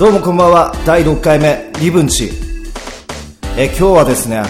[0.00, 0.72] どうもこんばんは。
[0.86, 2.30] 第6回目リブンチ。
[3.58, 4.40] え今日はですね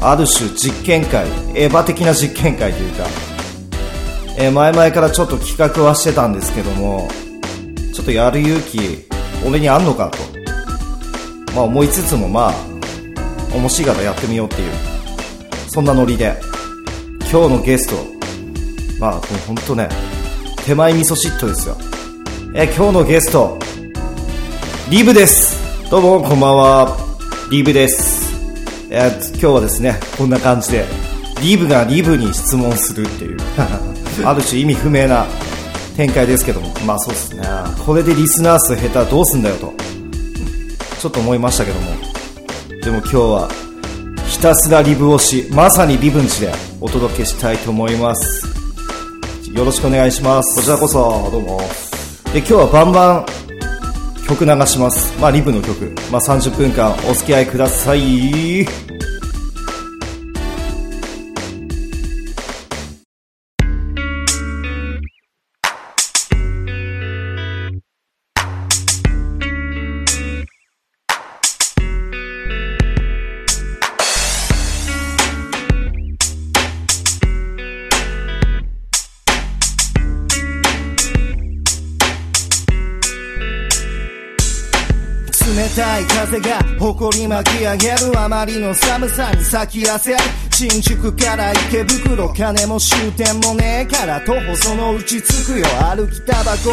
[0.00, 3.06] ある種実験会エヴァ的な実験会というか
[4.36, 7.08] え前々からちょっと企画はしてたんですけども
[7.94, 9.06] ちょっとやる勇気
[9.46, 10.18] 俺にあんのかと。
[11.54, 12.52] まあ思いつつもまあ
[13.54, 14.72] 面白いからやってみようっていう
[15.68, 16.34] そんなノリで
[17.30, 17.94] 今日のゲスト
[18.98, 19.88] まあもう本当ね
[20.66, 21.76] 手前味噌シットですよ。
[22.56, 23.56] え今日のゲスト
[24.90, 25.56] リブです。
[25.88, 26.96] どうもこんばんは。
[27.48, 28.34] リブです。
[28.90, 30.84] え今日はですねこんな感じで
[31.40, 33.38] リブがリブに質問するっていう
[34.26, 35.26] ある種意味不明な
[35.96, 36.74] 展開ですけども。
[36.84, 37.44] まあそうですね。
[37.86, 39.72] これでリスナー数減ったらどうすんだよと
[41.00, 41.90] ちょっと思いましたけども。
[42.82, 43.48] でも今日は
[44.26, 48.44] ひたすらリブ推しまさにリブンチでお届けしたいと思います。
[49.54, 50.56] よろしくお願いします。
[50.56, 51.60] こちらこそどうも。
[52.32, 53.39] で今日はバンバン
[54.30, 55.20] 曲流します。
[55.20, 55.92] まあリブの曲。
[56.12, 58.89] まあ30分間お付き合いください。
[87.20, 90.16] に巻き上げるあまりの寒さに先焦る
[90.52, 96.70] 新宿から池袋金も終点もねえから徒歩そのうち着くよ歩きタバコ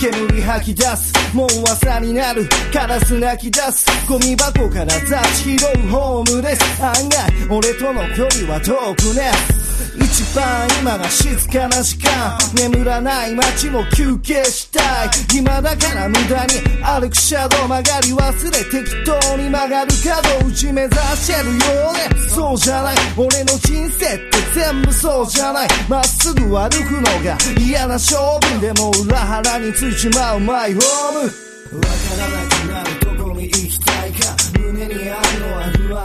[0.00, 9.67] 煙吐き出すもう噂になるカラス泣き出すゴミ箱から雑誌拾うホームです案外俺との距離は遠くね
[10.00, 12.38] 一番今が静かな時間。
[12.54, 15.10] 眠らない街も休憩したい。
[15.38, 21.56] 今だから無駄に歩くシャドウ曲がり忘れ適当に曲がる角打ち目指してるよ
[21.90, 22.28] うで。
[22.28, 22.96] そうじゃない。
[23.16, 25.68] 俺の人生って全部そうじゃない。
[25.88, 31.18] まっすぐ歩くのが嫌な勝負でも裏腹についちまうマイホーム。
[31.20, 32.57] わからなく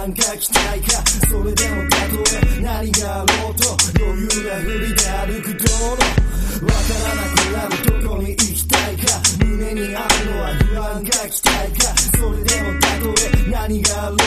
[0.03, 1.03] は不安か期待か？
[1.29, 2.19] それでもたと
[2.57, 3.63] え何があろうと
[3.97, 6.03] 余裕なふりで歩く道路
[6.65, 8.72] わからなくなるどこに行きたい。
[8.97, 13.13] か胸にあるのは不安か期待かそれでもたと
[13.47, 14.23] え何があろうと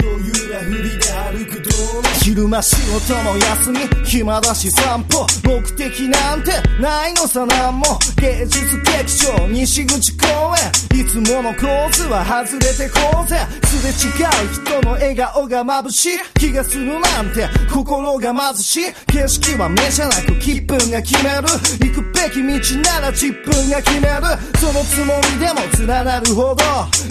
[0.00, 1.70] 余裕なふりで歩く道
[2.02, 7.86] 路昼間仕事も休み暇だし散歩目的なんてないのさなんも
[8.16, 10.26] 芸術劇場西口公
[10.56, 13.36] 園いつものコースは外れてこうぜ。
[13.64, 16.18] すれ違う人の笑顔が眩しい。
[16.38, 18.80] 気がするなんて心が貧し。
[18.80, 21.36] い景色は目じゃなく気分が決める
[21.80, 24.36] 行くべき道なら自分が決める。
[24.58, 26.64] そのつもりでも連なるほど。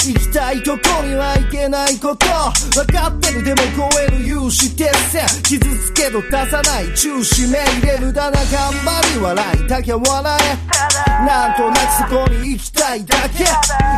[0.06, 2.26] 行きたいとこには行けないこと。
[2.76, 5.26] 分かってるでも超える有志鉄線。
[5.44, 8.46] 傷つけど出さない中止命入れ無駄な頑
[8.84, 10.04] 張り笑いだけ笑
[10.42, 10.76] え。
[11.26, 13.44] なんとなくそこに行きたいだけ。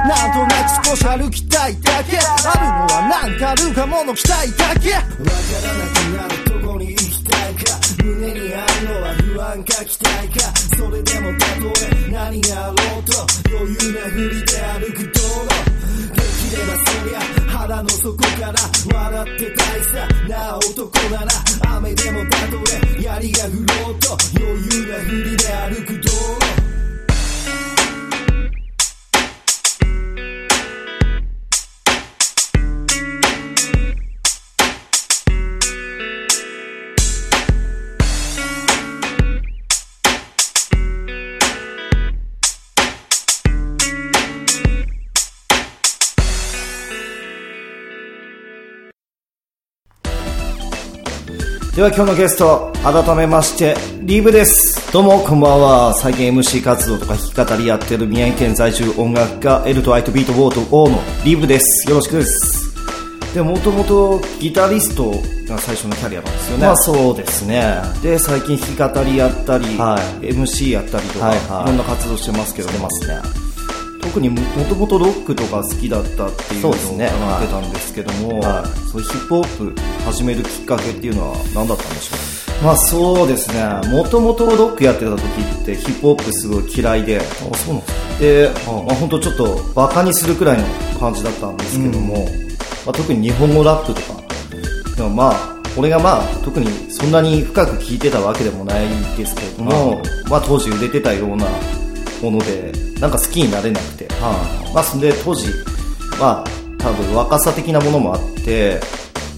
[0.07, 2.17] なんとなく少し歩きたいだけ。
[2.17, 2.21] あ
[2.53, 4.91] るのはなんかあるかもの期待だけ。
[4.93, 5.05] わか
[5.65, 6.46] らなくなる
[8.07, 11.67] 胸にあるのは不安か期待かそれでもたと
[12.07, 12.11] え。
[12.11, 13.11] 何があろうと
[13.49, 15.51] 余裕なふりで歩く道路
[16.15, 17.19] できればそりゃ
[17.51, 18.53] 腹の底から
[18.95, 22.57] 笑ってたいさな男なら雨でもたと
[22.97, 23.03] え。
[23.03, 26.76] 槍が降ろうと余裕なふりで歩く道路。
[51.77, 54.91] では今日のゲスト改めましてリブです。
[54.91, 55.93] どうもこんばんは。
[55.93, 61.87] 最近 MC 活動とか弾き語りやってる宮城県在住音楽家エルとアイトビートウォート O のリブです。
[61.87, 62.73] よろしくです。
[63.35, 65.11] でもともとギタリスト
[65.47, 66.65] が最初のキャリアなんですよね。
[66.65, 67.75] まあそうですね。
[68.01, 70.33] で最近弾き語りやったり、はい。
[70.33, 71.63] MC やったりとか、はいはい。
[71.65, 73.46] いろんな活動してますけどしてますね。
[74.17, 78.79] 特にもともとロックとか好きだったっていうのを伺ってたんですけども、はい。
[78.89, 82.59] そういうヒップホップ始めるきっかけっていうのは何だったんでしょう？
[82.61, 83.63] かまあそうですね。
[83.91, 87.23] もともとロックやってた時ってヒップホップすごい嫌いであ、
[87.55, 90.63] そうなんですで、まあ、本当ちょっとバカにするくらいの
[90.99, 92.25] 感じだったんですけども、
[92.87, 94.19] まあ、特に日本語ラップとか
[94.95, 101.45] でもまあ俺がまあ特にそんなに深く聞いてたわけでもないんですけれども、まあ当時売れてたような
[102.21, 104.07] ものでなんか好きになれなくて。
[104.15, 104.31] は
[104.69, 105.47] あ、まあ、で当時
[106.19, 108.79] まあ多分若さ的なものもあって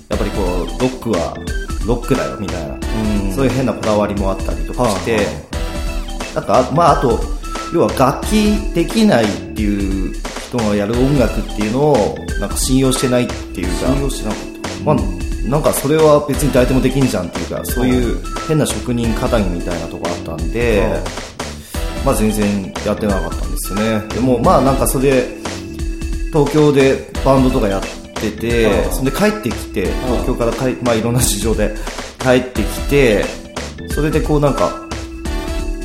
[0.09, 1.35] やっぱりこうロックは
[1.85, 5.21] ロックだよみたいな、うん、そういう変なこだわりもあったりとかして、は
[6.31, 7.19] あ、なんかまああと
[7.73, 10.13] 要は楽器できないっていう
[10.47, 13.87] 人がやる音楽っていうのをなんか信用してないっていうか。
[13.87, 20.81] 信用してなかった、まあ、なんかそれは別に誰でもできんじゃんっていうかそういう変な職人肩着みたいなとこあったんで、
[22.05, 24.07] まあ、全然やってなかったんですよね。
[24.09, 25.39] でもまあなんかそれで
[26.31, 27.81] 東京でバンドとかやっ
[28.13, 31.75] ててそれで帰ってきて東京から帰、まあ、いろんな事情で
[32.21, 33.25] 帰ってきて
[33.89, 34.87] それでこうなんか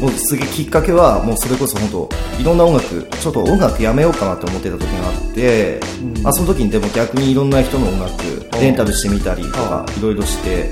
[0.01, 2.09] もうすげえきっかけはもうそれこそ本当
[2.41, 5.81] いろんな音楽ちょっと音楽やめようかなって思ってた時があって、
[6.17, 8.13] うん、まあ、その時にでも逆にいろんな人の音楽
[8.61, 10.69] レンタルしてみたりとかいろいろして、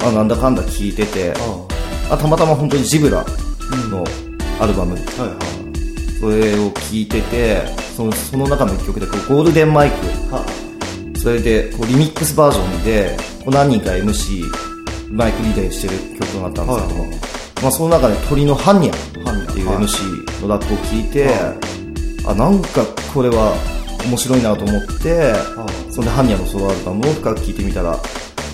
[0.00, 1.34] まあ、なんだかんだ聴いてて
[2.10, 3.24] あたまたま本当にジブラ
[3.90, 4.04] の
[4.60, 5.36] アルバム、はいは
[6.14, 7.66] い、それを聴いてて
[7.96, 9.96] そのその中の一曲でこうゴールデンマイク、
[10.32, 10.44] は
[11.16, 14.42] それでこうリミックスバージョンでこう何人か MC
[15.12, 17.18] マイクリレーしてる曲があったんですけども、はい
[17.62, 21.28] まあ、その中で鳥のハンニャっていう MC のラップを聞いて、
[22.26, 23.54] あなんかこれは
[24.04, 25.34] 面白いなと思って、
[25.90, 27.96] そんでハンニャのソロアルバムを深く聴いてみたら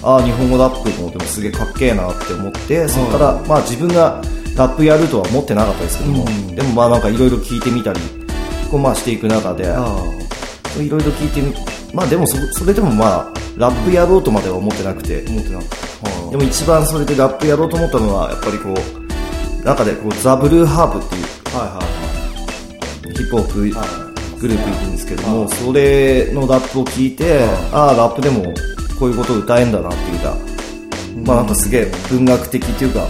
[0.03, 4.23] あ日本語ラップもでもすげえかっけえなって思ってそこから、まあ、自分が
[4.58, 8.00] ラップやるとは思ってなかったですけども、うん、でもまあなんかいろいろ聞いてみたり
[8.70, 9.66] こうまあしていく中でい
[10.88, 11.55] ろいろ聞いてみ
[11.94, 21.22] まあでもそそれでもまあラップやろうとまでは思ってなくて思ってなくてでも一番それでラップやろうと思ったのはやっぱりこう中でこうザ・ブルーハーブっていう、
[21.56, 21.78] はいは
[23.05, 23.99] いはい、ヒップホップ
[24.38, 28.44] グループいるんですけども、それのラップを聞いて、ああラップでも
[28.99, 30.37] こういうことを歌えんだなっていうか、
[31.26, 33.08] まあなんかすげえ文学的っていうか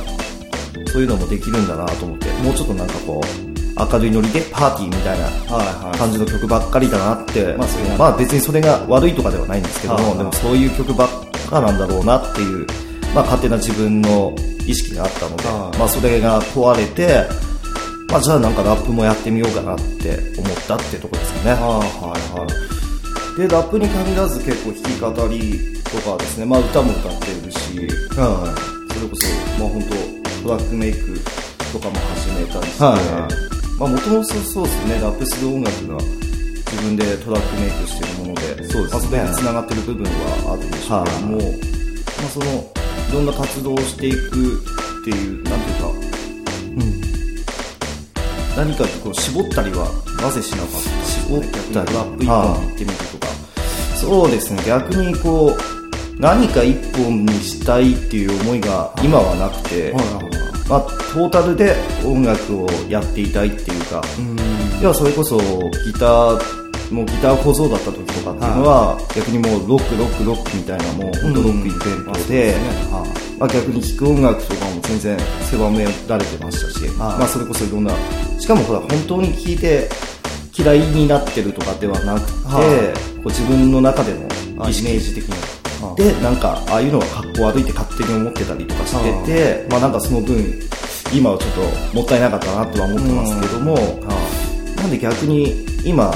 [0.89, 11.09] そういうのもできるんだなと思ってもうちょっとなんかこう明るいノリでパーティーみたいな感じの曲ばっかりだなって、まあ、まあ別にそれが悪いとかではないんですけども、でもそういう曲ばっ
[11.49, 12.67] かなんだろうなっていう
[13.15, 14.35] まあ、勝手な自分の
[14.67, 15.45] 意識があったので、
[15.79, 17.25] まあ、それが壊れて、
[18.11, 21.51] まあ、じゃあなんかラップもやってみようかなって思ったっていうところですよね。
[21.53, 22.47] はいは
[23.37, 27.79] い、でラップに限らず結構弾き語りとかですね、まあ、歌も歌ってるし、
[28.17, 28.55] は
[28.91, 29.27] い、それこそ、
[29.59, 31.19] まあ、本当トラックメイク
[31.73, 42.47] とかも始めたりして、はいまあ、もともとそうですねラップする音楽が自分でトラックメイクしてるものでそうです、ね、まあ、それにつながってる部分はあるんでしょうけども、はい、まあ、その
[43.09, 45.89] いろんな活動をしていくっていうなんていうか、
[48.59, 49.89] うん、何かこう絞ったりは
[50.21, 51.41] なぜしなかった絞っ
[51.73, 51.95] たり。
[51.95, 53.27] ラップ一本に行ってみるとか。
[53.97, 54.63] そうですね。
[54.67, 55.78] 逆にこう
[56.19, 59.93] 何か一本にしたいっていう思いが今はなくて、
[60.69, 64.03] まあ、トータルで音楽をやっていたいっていうか、
[64.83, 65.39] 要はそれこそ
[65.85, 66.59] ギター
[66.93, 72.57] もうギター小僧だった時とかっていうのは、逆にもうロックロックロックみたいなもう本当ロック一辺倒で、
[73.39, 75.19] まあ、逆に聴く音楽とかも全然
[75.51, 77.93] 狭められてましたし、まあ、それこそいろんな
[78.39, 79.89] しかもほら本当に聴いて
[80.57, 82.33] 嫌いになってるとかではなくて、
[83.23, 85.58] こう自分の中でのイメージ的に
[85.97, 90.37] でなんかああいうのがかっこ悪いって勝手に思ってたりとかしてて、まあ、なんかその分
[91.13, 93.75] 今はちょっともったいなかったなとは思ってますけども、
[94.77, 96.13] なんで逆に今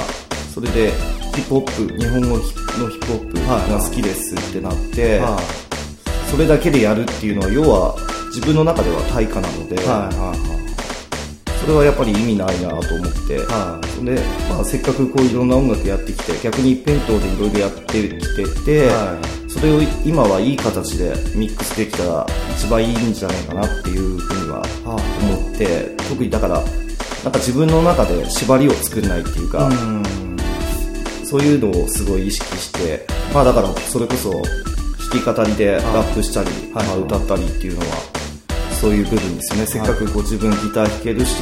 [0.53, 0.91] それで
[1.33, 3.39] ヒップホップ日本語のヒップホップ
[3.71, 7.95] が好きですってなって、はい、それだけでやるっていうのは要は
[8.27, 22.25] 自分の中では対価なので、それはやっぱり意味ないなと思って、はい、でまあ、せっかくこういろんな音楽やってきて逆に一辺倒でいろいろやってきてて、はい、それを今はいい形でミックスできたら
[22.57, 24.63] 一番いいんじゃないかなっていうふうには
[25.21, 26.59] 思って、特にだから
[27.23, 30.03] なんか自分の中で縛りを作れないっていうか、うん。
[31.23, 37.85] そういうのをすごい意識して、まあだからそれこそ弾き語りでラップしたり、まあ、歌ったりっていうのは、
[38.81, 39.67] そういう部分ですよね。
[39.67, 41.35] せっかくこう自分ギター弾けるし、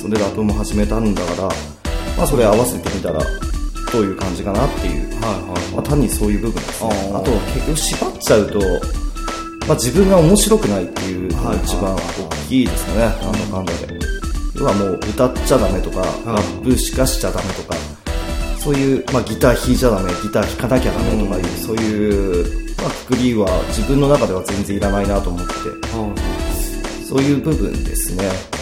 [0.00, 1.48] それでラップも始めたんだから、
[2.16, 3.20] まあそれ合わせてみたら、
[3.92, 6.90] どういう感じかなっていう、はいはいまあ、単にそういう部分ですね。
[7.14, 8.60] あと結局縛っちゃうと、
[9.66, 11.98] まあ、自分が面白くないっていうのが一番大
[12.48, 13.98] きいですかね、なんだかんだで。
[14.56, 17.76] 要はもう歌っちゃダメとか、ラップしかしちゃダメとか、
[18.58, 28.57] そういう、まあ、ギター弾いちゃダメギター弾かなきゃダメとかいう、うん、そういう、まあ、くくりは自分の中では全然いらないなと思って、うん、そういう部分ですね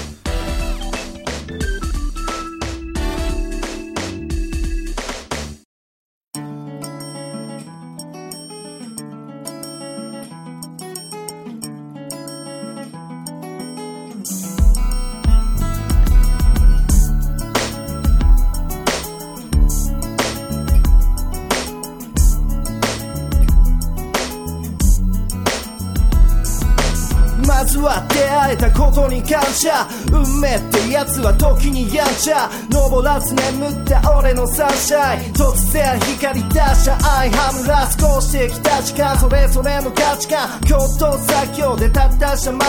[28.76, 29.88] ことに感謝。
[30.12, 32.50] 運命ってやつは時にやんちゃ。
[32.70, 35.32] 登らず眠った俺のサンシャイン。
[35.32, 40.60] 突然光り出した愛はむら少してきた時間それぞれの価値観。
[40.60, 42.66] 共闘作業でたったした間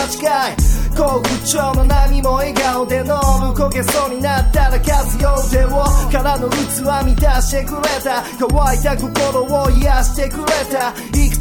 [0.48, 0.56] 違い。
[0.96, 3.12] 好不調の波も笑顔で飲む
[3.54, 8.24] 焦げそうになったら活用手をからの器満たしてくれた。
[8.38, 10.92] 乾いた心を癒してくれた。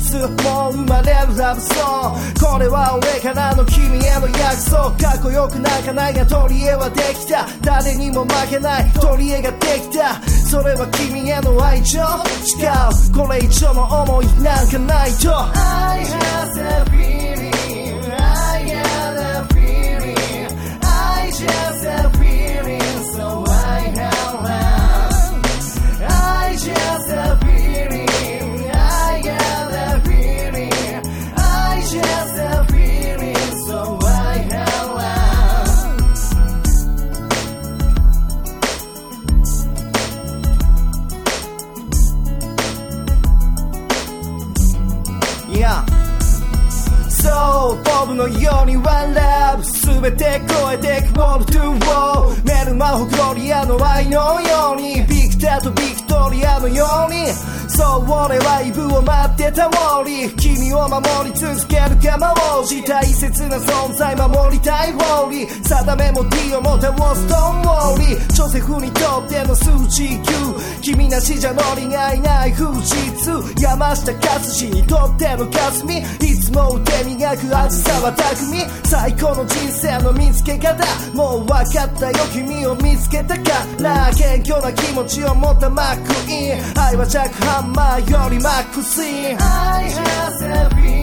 [0.08, 17.27] つも生まれるラブソングこれは俺からの君への約束かっこよく泣かないが取り柄はできた誰にも負けない取り柄ができたそれは君への愛情違うこれ以上の思いなんかないと I have a
[65.88, 76.04] リー定めも D をもたをストーンウォーリージョセフにとっての数値9君なしじゃノリがいない富士通山下勝志にとっての霞い
[76.40, 90.97] つも腕磨く味さは巧み最高の人生の見つけ方もう分かったよ君を見つけたから謙虚な気持ちを持ったマックイン愛はジャックハンマーよりマックスイン I have a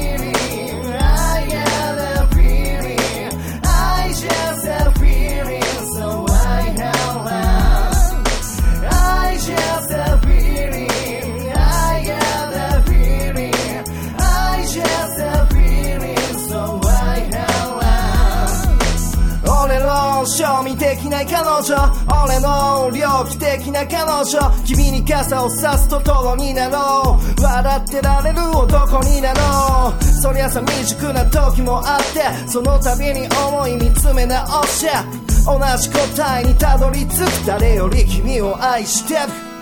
[21.62, 21.76] 女
[22.24, 27.42] 俺の猟奇的な彼女君に傘を差すとトロになろう。
[27.42, 30.04] 笑ってられる男になろう。
[30.04, 35.24] そりゃさ未熟な時もあってその度に思い見つめ直して。
[35.46, 37.46] 同じ答えにたどり着く。
[37.46, 39.53] 誰より君を愛してる。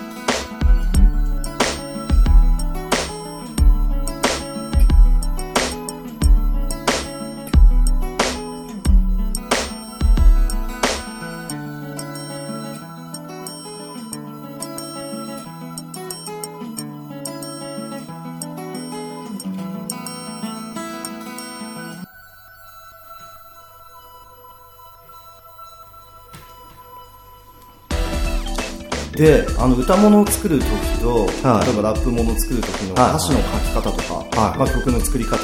[29.22, 30.66] であの歌物を作る時
[31.00, 31.66] と、はい。
[31.66, 33.10] 例えばラップものを作る時のはい。
[33.10, 34.58] 歌詞の書き方とか、はい。
[34.58, 35.38] まあ、曲の作り方、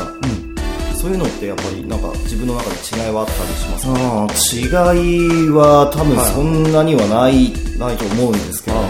[0.97, 4.93] そういうのってやっぱりなんか自分の中で違いはあったりしますか？
[4.93, 8.83] 違いは多分はいそんなにはない、ないと思うんですけども、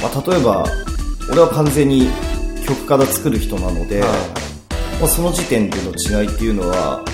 [0.00, 0.64] まあ、例えば
[1.30, 2.08] 俺は完全に
[2.66, 7.04] 曲から作る人なので、まあ、その時点での違いっていうのは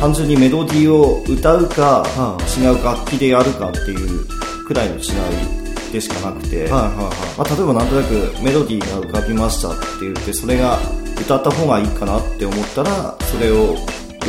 [0.00, 4.26] 単純にメロディーを歌うか、は違う楽器でやるかっていう
[4.66, 5.57] くらいの違い
[5.92, 7.38] でしかなくて、はいはいはい。
[7.38, 10.78] まあ、例えばなんとなくメロディーが浮かびましたって言ってそれが
[11.20, 13.76] 歌った方がいいかなって思ったらそれを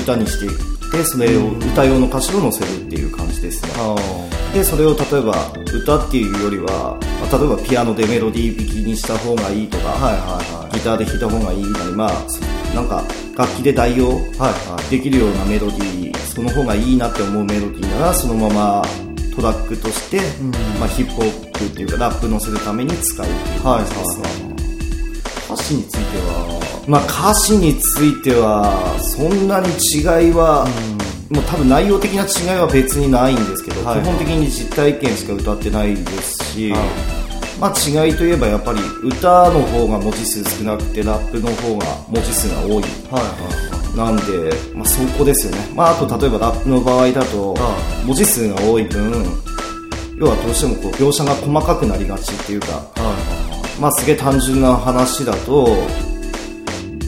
[0.02, 0.52] 歌にしていっ
[0.92, 3.96] てそれを歌用の歌詞を載せるっていう感じですね、あ
[4.54, 5.36] でそれを例えば
[5.72, 10.74] 歌っていうよりは、まあ例えばピアノでメロディー弾きにした方がいいとか、はいはいはい。
[10.74, 12.42] ギターで弾いた方がいいなりまあそ
[12.74, 13.04] なんか
[13.38, 14.92] 楽器で代用はいはい。
[14.92, 18.82] できるようなメロディーその方がいいなって思うメロディーならそのまま
[19.40, 20.20] トラックとして、
[20.80, 24.54] まあ、ヒップホップっていうかラップ乗せるために使うっていうはい感じですね、
[25.48, 26.60] 歌詞については？
[26.88, 30.68] まあ、歌詞についてはそんなに違いは、
[31.30, 36.82] もう多分内容的な違いは別にないんですけど、はい基本的に実体験しか歌ってないですし、はい。
[37.60, 37.74] まあ、
[38.06, 43.20] 違いといえばやっぱり歌の方が文字数少なくてラップの方が文字数が多いは
[43.76, 49.12] いなんで、まあ、そこですよね、まあ、あと例えばラップの場合だとは文字数が多い分
[50.18, 55.68] 要はどうしてもこう描写が細かくなりがちっていうか、はいまあ、すげえ単純な話だと、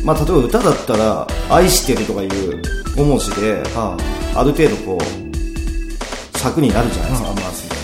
[0.05, 2.61] まあ、例えば歌だったら「愛してる」とかいう
[2.95, 3.97] 5文字では
[4.35, 7.23] ある程度こう尺になるじゃないです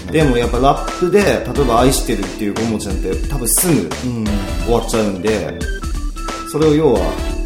[0.06, 4.28] か、でもやっぱラップで例えば「愛してる」っていう5文字なんて多分すぐうん。
[4.68, 5.58] 終わっちゃうんで
[6.52, 7.00] それを要は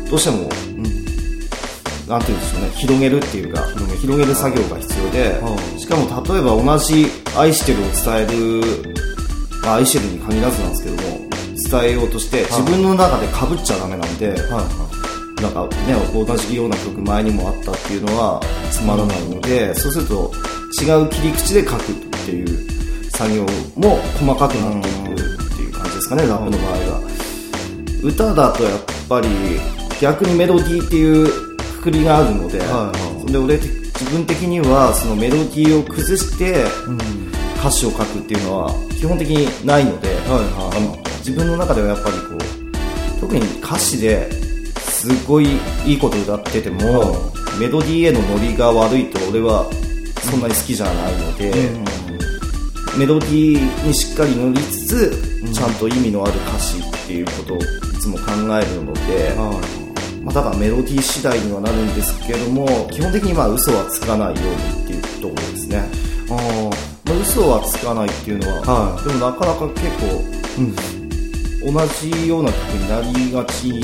[0.10, 0.50] どうしても、
[2.12, 3.66] なんていうんでしょうね広げるっていうか
[4.02, 5.80] 広げる作業が必要でうん。
[5.80, 8.94] しかも例えば同じ愛してるを伝える、
[9.64, 11.32] まあ、愛してるに限らずなんですけども
[11.72, 14.34] 伝えようとして自分の中で被っちゃダメなんで、
[15.42, 18.42] なんかね、同じような曲前にもあったっていうのは
[18.72, 20.34] つまらないので、そうすると
[20.82, 23.46] 違う切り口で書くっていう作業
[23.78, 27.02] も細かくなっていくっていう感じですかね、ラップの場合は。
[28.04, 29.30] 歌だとやっぱり
[30.02, 31.51] 逆にメロディーっていう
[31.82, 33.32] くくりがあるので、はいはい。
[33.32, 36.64] で俺的自分的にはそのメロディーを崩して
[37.60, 41.10] 歌詞を書くっていうのは基本的にないので、はいはい。
[41.20, 45.48] 自分の中ではやっぱりこう特に歌詞ですごい
[45.86, 49.66] いいこと歌ってても、メロディーへのノリが悪いと俺は
[50.30, 51.52] そんなに好きじゃないので、
[52.98, 57.62] メロディーにしっかり乗りつつ、ちゃんと意味のある歌詞っていうことをい
[58.00, 58.24] つも考
[58.58, 59.34] えるので、
[60.24, 65.84] まあ、だからメロディー次第にはなるんですけども基本的にまあ嘘はつかないようにっていうところですね。
[66.30, 66.70] あー、
[67.10, 69.08] まあ、嘘はつかないっていうのは、はい。
[69.08, 73.82] でもなかなか結構、同じような曲になりがち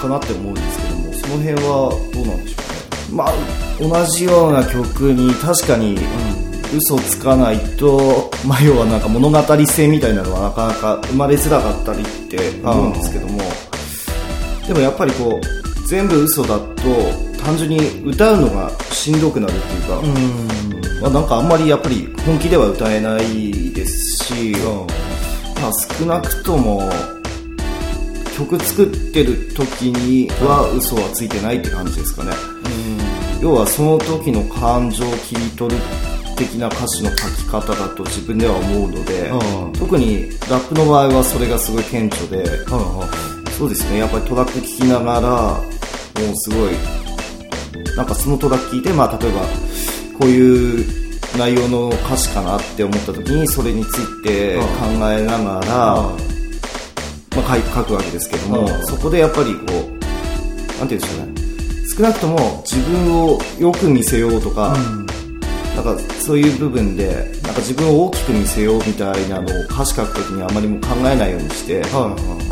[0.00, 3.16] かなって思うんですけどもその辺はどうなんでしょうね。
[3.16, 3.32] まあ
[3.80, 5.98] 同じような曲に確かに、
[6.76, 13.40] 嘘つかないと、まあ、要はなんか物語性みたいなのはなかなか生まれづらかったりって思うんですけども、
[14.70, 16.64] でもやっぱりこう全部嘘だと
[17.42, 20.00] 単純に歌うのがしんどくなるっていうか、
[21.02, 24.52] まあ、なんかあんまりやっぱり本気では歌えないですし、
[25.60, 26.88] まあ、少なくとも
[28.36, 32.30] 曲作ってる時には嘘はついてないって感じですかね、
[33.42, 35.82] 要はその時の感情を切り取る
[36.36, 39.72] 的な歌詞の書き方だと自分では思うので、うん。
[39.72, 42.44] 特にラップの場合はそれがすごい顕著で、
[43.60, 43.98] そうですね。
[43.98, 45.60] やっぱりトラック聴きながらも
[46.32, 46.72] うすごい
[47.94, 49.40] なんかそのトラック聴いて、まあ、例えば
[50.18, 50.86] こういう
[51.36, 54.64] 内容の歌詞かなって思った時にそれについて考
[55.10, 56.16] えながら、ま
[57.36, 58.86] あ、書くわけですけども、うん。
[58.86, 59.92] そこでやっぱりこうなんて
[60.78, 61.34] 言うんでしょうね。
[61.94, 64.74] 少なくとも自分をよく見せようとか、
[65.76, 71.82] なんかそういう部分でなんか自分を大きく見せようみたいなのを歌詞書くときにあまりも考えないようにして、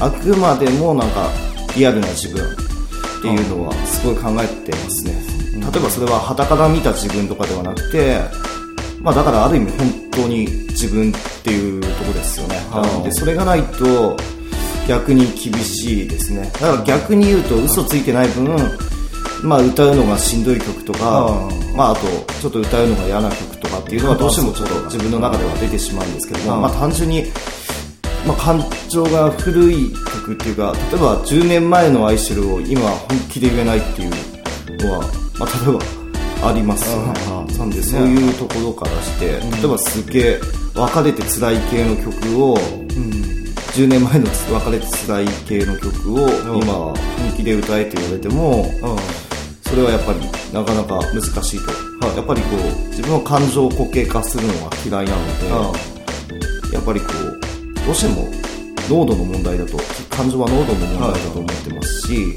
[0.01, 1.31] あくまでもなんか
[1.77, 5.13] リアルな自分っていうのはすごい考えてますね、
[5.55, 8.19] 例えばそれは傍から見た自分とかではなくて
[9.01, 12.57] まあだからある意味本当に自分っていうところですよね、
[12.97, 14.17] うんでそれがないと
[14.89, 16.51] 逆に厳しいですね。
[16.55, 18.57] だから逆に言うと嘘ついてない分、
[19.45, 22.01] まあ、歌うのがしんどい曲とか、まあ、あと
[22.41, 27.23] ちょっと歌うのが嫌な曲とかっていうのはどうしてもちょっと自分の中では出てしまうんですけども、うんまあ、単純に、
[28.27, 34.11] まあ、感情が古い曲っていうか例えば10年前の「愛してる」を今本気で言えないっていう
[34.83, 35.03] のは、
[35.39, 35.77] まあ、例え
[36.43, 36.85] ばあります。
[37.57, 40.41] なんでそういうところからして、例えばすげえ
[40.75, 42.57] 別れて辛い系の曲を、
[43.75, 46.29] 10年前の別れて辛い系の曲を
[46.61, 46.95] 今本
[47.37, 48.71] 気で歌えって言われても、
[49.69, 50.21] それはやっぱり
[50.53, 55.73] なかなか難しいと、やっぱりこう自分の感情を固形化するのは嫌いなの
[56.69, 57.41] で、やっぱりこう
[57.87, 58.29] どうしても
[58.89, 59.79] 濃度の問題だと
[60.09, 62.35] 感情は濃度の問題だと思ってますし、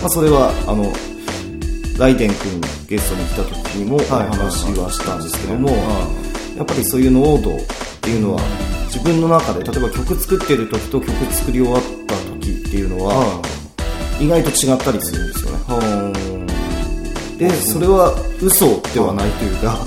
[0.00, 0.92] まあ、それはあの
[1.98, 5.70] ライデン君ゲストに来た時にもお話はしたんですけども、
[6.56, 7.60] やっぱりそういう濃度っ
[8.00, 8.42] ていうのは
[8.86, 13.42] 自分の中で例えば曲作ってる時と曲作り終わった時っていうのは
[14.20, 15.58] 意外と違ったりするんですよね。
[17.38, 19.78] でそれは嘘ではないというか、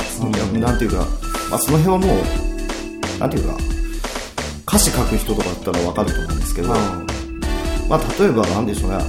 [0.58, 1.06] なんていうか、
[1.50, 3.58] まあ、その辺はもうなんていうか
[4.68, 9.00] 歌詞書く人とかだったら分かると思うんですけど、まあ、例えばなんでしょうね。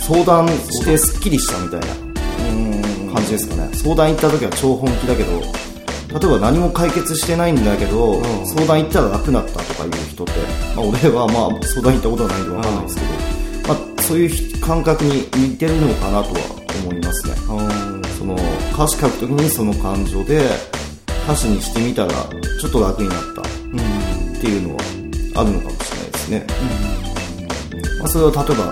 [0.00, 1.86] 相談してすっきりしたみたいな
[3.14, 3.70] 感じですかね。
[3.72, 10.32] 相談行った時は超本気だけど例えば何も解決してないんだけど、相談行ったら楽になったとかいう人って、
[10.76, 13.08] まあ、俺はまあ相談行ったことはないんで分かんないですけど、
[13.74, 17.34] まあ、そういう感覚に似てるのかなとは思いますね、
[18.18, 18.36] その
[18.72, 20.48] 歌詞書く時にその感情で
[21.24, 22.12] 歌詞にしてみたら
[22.60, 23.42] ちょっと楽になった。
[24.44, 24.82] っていうのは
[25.36, 26.46] あるのかもしれないですね、
[27.98, 28.66] まあ、それを例えば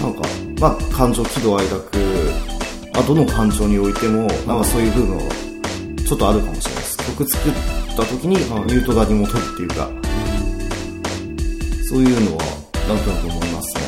[0.00, 0.22] なんか、
[0.58, 1.98] まあ、感情喜怒哀楽、
[2.94, 5.22] まあ、どの感情においてもなんかそういう部分は
[6.06, 6.96] ちょっとあるかもしれないです。
[6.96, 7.52] 曲作っ
[7.94, 9.90] た時にニュートラに戻るっていうか、
[11.90, 12.42] そういうのは
[12.88, 13.82] なんとなく思いますね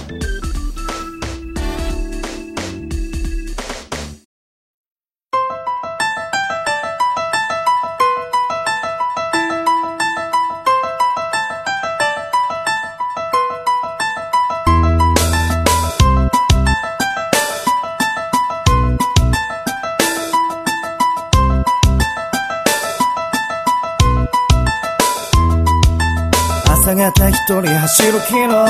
[28.10, 28.66] 人走るキロ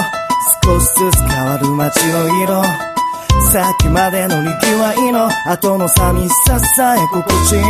[0.64, 2.62] 少しずつ変わる街の色
[3.50, 7.68] さっきまでのにぎわいの後の寂しささえ心地いいよ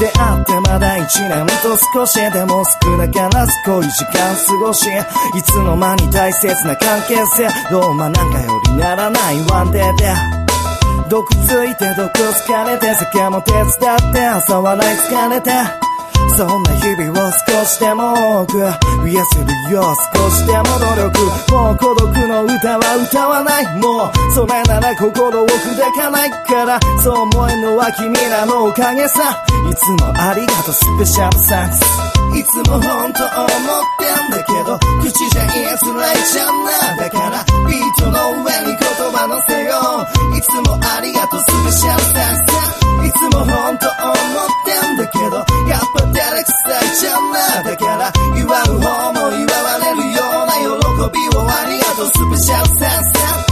[0.00, 10.14] 出会ってまだ一年と少しでも少なからず濃い時間過ごしいつの間に大切な関係性どうまなんかよりならないワンデーで。
[11.08, 15.91] 毒ついて毒疲れて酒も手伝って朝笑い疲れて。
[16.36, 18.58] そんな日々を少しでも多く
[19.06, 21.52] 癒せるよ少しでも努力。
[21.52, 23.66] もう孤独の歌は歌わない。
[23.78, 26.30] もうそれなら心を砕かない。
[26.52, 33.52] からそう思えるのは君らのおかげさいつもありがとうスペシャルサンクスいつも本当思っ
[33.98, 34.78] てんだけど。
[35.00, 37.44] 口じゃ言いづらいじゃんなだから。
[37.68, 38.71] ビートの上に。
[40.36, 42.72] いつもありがとうスペシャルサンクス
[43.06, 45.36] いつも本当思ってんだけど
[45.68, 53.04] やっぱ照れくさいじゃんなだから祝う方も祝われるような喜びをありがとうスペシャルサン
[53.48, 53.51] ス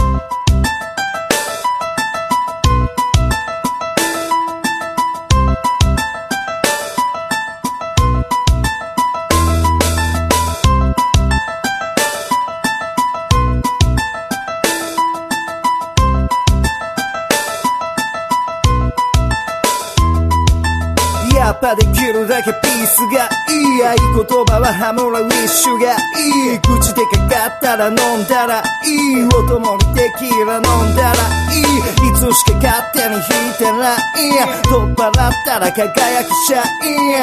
[23.01, 30.63] スがいい合言葉はハモラウィッシュがいい口でかかったら飲んだらいいお供にテキーラ飲ん
[30.95, 31.17] だら
[31.51, 31.61] いい。
[31.61, 34.31] いつしか勝手に引いてないい
[34.69, 37.21] 取っ払ったら輝く社員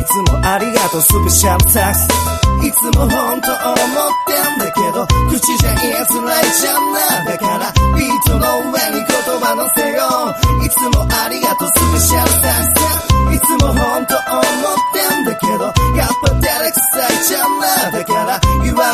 [0.00, 3.82] いつもありがとうスペシャルサックスいつも本当思っ
[4.26, 6.92] てんだけど口じゃ言いづらいじゃん。
[6.92, 9.96] なだからビートの上に言葉乗せよ
[10.28, 10.64] う。
[10.64, 12.90] いつもありがとうスペシャルサクス
[13.34, 14.44] いつも本当思っ
[14.92, 15.64] てんだけど
[15.96, 17.60] やっぱ照れくさいじゃん。
[17.60, 18.90] なだから言わ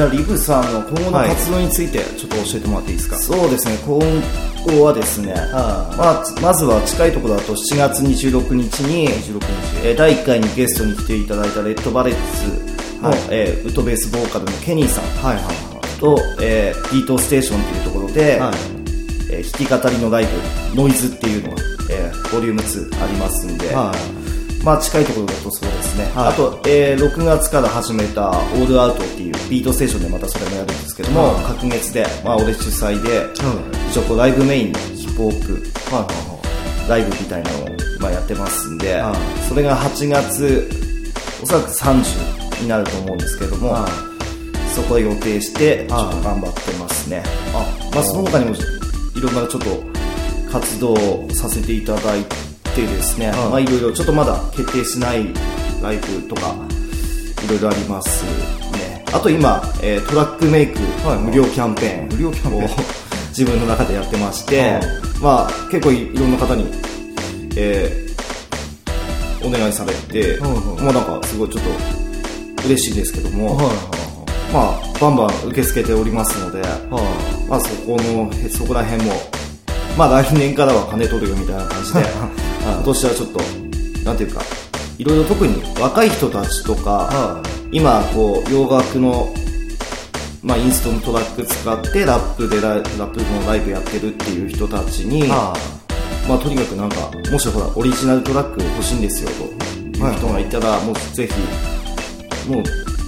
[0.00, 3.76] じゃあ、リブさんの今後の活動についてちょっと教えてもらっていいですか、そうですね。
[3.84, 3.98] 今
[4.78, 9.44] 後はですね、はまあ、まずは近いところだと7月26日に26日。
[9.84, 13.18] えー第1回にゲストに来ていただいたレッドバレッツの、はい。
[13.30, 15.04] えーウッドベースボーカルのケニーさん。
[15.22, 15.50] はいはいは
[16.00, 18.54] と、えー、ビートステーションっていうところで、はい。
[19.32, 20.24] えー弾き語りのライ
[20.72, 23.74] ブノイズっていうのが、えーボリューム2ありますんで、い。
[23.74, 23.92] は
[24.64, 26.28] まあ近いところだとそうですね、はい。
[26.28, 31.44] あと、えー6月から始めたオールアウトっていうビートステーションでまたそれもやるんですけども、はい。
[31.44, 33.90] 隔月で、まあ俺主催で、い。
[33.90, 35.52] 一応こうライブメインのヒップホップ
[35.94, 36.40] はいは
[36.88, 39.48] ライブみたいなのを今やってますんで、はい。
[39.48, 40.70] それが8月
[41.42, 43.88] おそらく30になると思うんですけども、は
[44.74, 47.22] そこを予定してちょはいっと頑張ってますね、
[47.54, 49.82] あまあ、その他にもいろんなちょっと
[50.50, 52.24] 活動をさせていただい
[52.74, 53.36] てですね、はい。
[53.50, 55.26] まあいろいろちょっとまだ決定しない
[55.82, 56.54] ライブとか
[57.44, 58.24] いろいろあります
[58.72, 59.04] ね。
[59.12, 62.64] あと今、えートラックメイクはい無料キャンペーン無料キャンペーン。
[62.64, 62.68] を
[63.30, 64.80] 自分の中でやってまして、はい。
[65.20, 66.66] まあ結構いいろんな方に、
[67.56, 68.10] えー
[69.42, 70.38] お願いされて、
[70.82, 73.56] まあなんかすごいちょっと嬉しいですけども、い。
[73.56, 73.70] は
[74.52, 76.60] まあバンバン受け付けておりますので、
[77.48, 79.14] まあそこのへそこら辺も
[79.96, 82.00] まあ来年からは金取るよみたいな感じで
[82.62, 83.40] 今年はちょっと
[84.04, 84.42] なんていうか
[85.00, 89.32] いろいろ特に若い人たちとか、は今こう洋楽の
[90.42, 95.54] まあ、インストのトラック使ってラップでララップのライブやってるっていう人たちに、ま
[96.28, 100.10] あ、とにかくなんかもしほらオリジナルトラック欲しいんですよとい。
[100.10, 102.62] う人がいたら、もうぜひもう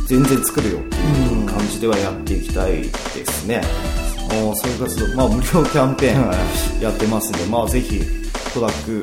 [0.06, 2.90] 全然作るよっていう感じではやっていきたいで
[3.24, 3.62] すね、
[4.30, 8.00] もうそういう活動、まあ、無料キャンペーンやってますんで、まあ、ぜひ
[8.52, 9.02] トラック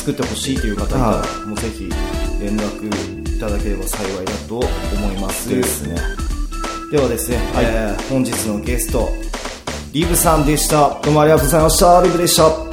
[0.00, 1.90] 作ってほしいという方いたら、はもうぜひ
[2.40, 5.50] 連絡いただければ幸いだと思います。
[5.50, 5.94] ですね。
[6.90, 9.10] ではですね、えー本日のゲスト
[9.92, 10.98] リブさんでした。
[11.02, 12.02] どうもありがとうございました。
[12.02, 12.48] リブでした「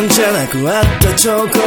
[0.00, 1.58] 然じゃなくあった兆候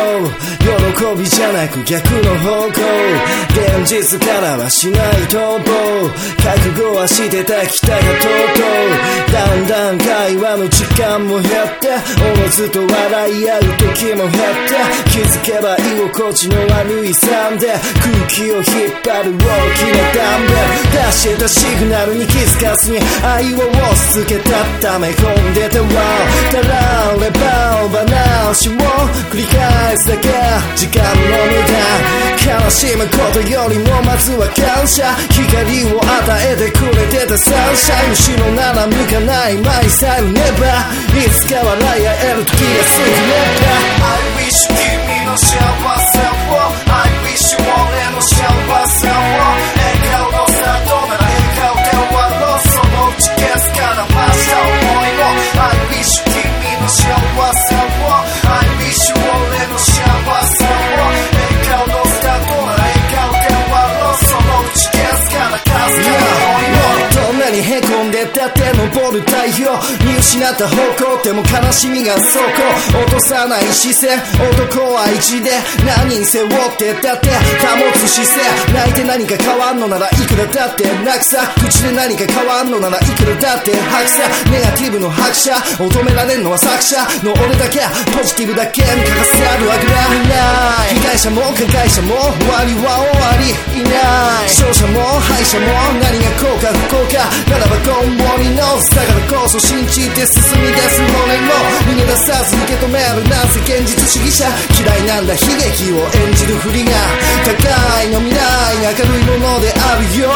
[0.60, 3.44] 喜びじゃなく逆の方向。
[3.54, 6.10] 現実からはしない逃亡
[6.42, 18.66] 覚悟はしてた北がとうとうだんだん会話の時間も減っておのずと笑い合う時も減って気づけば居心地の悪いサンで空気を引っ
[19.06, 20.58] 張る大きなダンベル
[20.98, 25.88] 出したシグナルに気づかずに愛を押し付けた溜め込んでたわ
[26.52, 27.74] たられば
[28.24, 28.74] 話を
[29.32, 30.30] 繰り返すだけ
[30.76, 31.74] 時間の無駄
[32.44, 35.16] 悲しむことよりもまずは感謝。
[35.32, 41.26] 光を与えてくれてたサンシャイン後ろなら向かないマイサイルネバー。
[41.26, 43.72] いつか笑い合える時が過ぎれば
[44.04, 45.48] I wish 君の幸
[46.12, 46.20] せ
[46.80, 46.83] を
[69.54, 70.76] 昇る太陽見失った方
[71.18, 72.46] 向でも悲しみがそこ
[73.06, 75.52] 落とさない視線男は一で
[75.86, 77.30] 何人背負ってたって
[77.62, 85.54] 保つ姿勢泣いて何か変わんのならいくらだって泣くさ口で何か変わんのならいくらだって吐くさネガティブの拍車。
[85.78, 87.80] 求められるのは作者の俺だけ
[88.16, 89.94] ポジティブだけに欠かせあるわけだ
[90.32, 95.68] ない被害者も加害者も終わりは終わりいない勝者も敗者も
[96.00, 101.54] 何が幸か不幸かならば今後にのだからこそ信じて進み出す俺も
[101.86, 104.46] 逃げ出さず受け止めるなんせ現実主義者
[104.82, 106.92] 嫌いなんだ悲劇を演じるふりが
[107.44, 108.42] 高いの未来
[108.98, 110.30] 明るいものであるよ。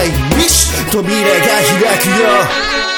[0.00, 2.93] I wish 扉が開くよ。